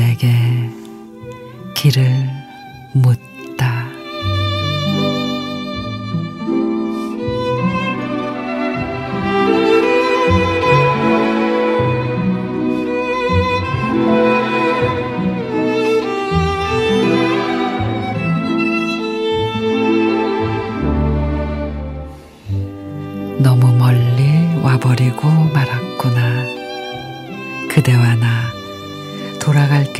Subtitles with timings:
[0.00, 0.70] 길에게
[1.74, 2.26] 길을
[2.94, 3.84] 묻다.
[23.42, 25.79] 너무 멀리 와버리고 말았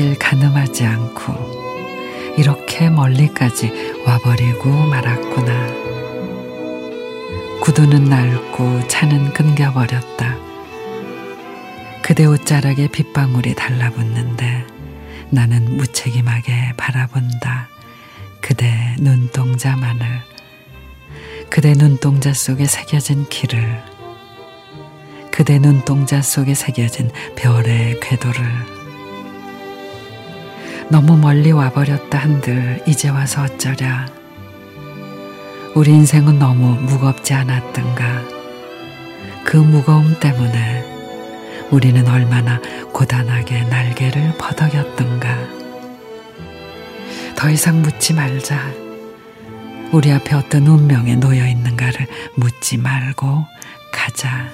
[0.01, 5.67] 길 가늠하지 않고 이렇게 멀리까지 와버리고 말았구나.
[7.61, 10.39] 구두는 낡고 차는 끊겨버렸다.
[12.01, 14.65] 그대 옷자락에 빗방울이 달라붙는데
[15.29, 17.69] 나는 무책임하게 바라본다.
[18.41, 20.07] 그대 눈동자만을.
[21.51, 23.83] 그대 눈동자 속에 새겨진 길을.
[25.30, 28.80] 그대 눈동자 속에 새겨진 별의 궤도를.
[30.91, 34.09] 너무 멀리 와버렸다 한들 이제 와서 어쩌랴.
[35.77, 38.24] 우리 인생은 너무 무겁지 않았던가.
[39.45, 40.85] 그 무거움 때문에
[41.71, 42.61] 우리는 얼마나
[42.93, 45.38] 고단하게 날개를 퍼덕였던가.
[47.37, 48.61] 더 이상 묻지 말자.
[49.93, 53.46] 우리 앞에 어떤 운명에 놓여 있는가를 묻지 말고
[53.93, 54.49] 가자.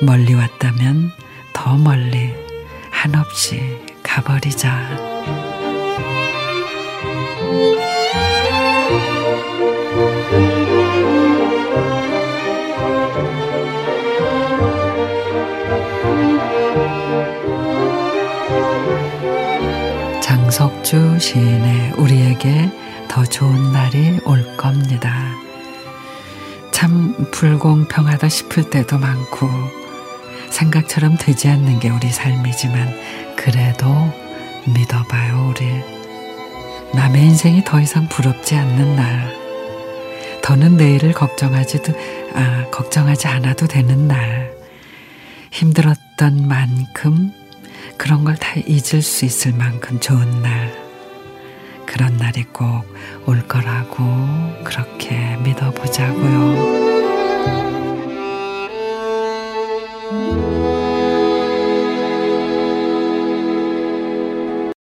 [0.00, 1.10] 멀리 왔다면
[1.52, 2.32] 더 멀리
[2.92, 4.88] 한없이 가버리자.
[20.22, 22.70] 장석주 시인의 우리에게
[23.08, 25.34] 더 좋은 날이 올 겁니다.
[26.70, 29.48] 참 불공평하다 싶을 때도 많고
[30.50, 33.86] 생각처럼 되지 않는 게 우리 삶이지만 그래도
[34.66, 35.66] 믿어봐요 우리.
[36.94, 39.36] 남의 인생이 더 이상 부럽지 않는 날.
[40.42, 41.92] 더는 내일을 걱정하지도
[42.34, 44.52] 아 걱정하지 않아도 되는 날.
[45.50, 47.32] 힘들었던 만큼
[47.96, 50.72] 그런 걸 다 잊을 수 있을 만큼 좋은 날.
[51.86, 52.84] 그런 날이 꼭
[53.26, 54.02] 올 거라고